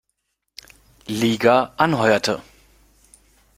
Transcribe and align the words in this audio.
Liga 1.07 1.75
anheuerte. 1.77 2.41